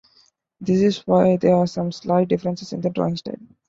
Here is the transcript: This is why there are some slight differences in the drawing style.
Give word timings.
This 0.59 0.81
is 0.81 1.05
why 1.05 1.37
there 1.37 1.53
are 1.53 1.67
some 1.67 1.91
slight 1.91 2.27
differences 2.27 2.73
in 2.73 2.81
the 2.81 2.89
drawing 2.89 3.17
style. 3.17 3.35